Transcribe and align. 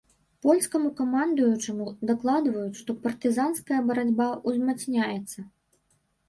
Польскаму 0.43 0.87
камандуючаму 0.99 1.85
дакладваюць, 2.11 2.79
што 2.79 2.95
партызанская 3.05 3.79
барацьба 3.91 4.29
узмацняецца. 4.53 5.39